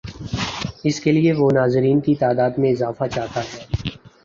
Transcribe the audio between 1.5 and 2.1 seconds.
ناظرین